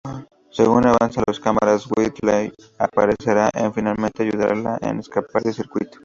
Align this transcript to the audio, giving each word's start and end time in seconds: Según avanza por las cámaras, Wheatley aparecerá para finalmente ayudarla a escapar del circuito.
Según 0.49 0.87
avanza 0.87 1.21
por 1.21 1.25
las 1.27 1.39
cámaras, 1.39 1.85
Wheatley 1.95 2.51
aparecerá 2.79 3.51
para 3.53 3.71
finalmente 3.71 4.23
ayudarla 4.23 4.79
a 4.81 4.89
escapar 4.99 5.43
del 5.43 5.53
circuito. 5.53 5.99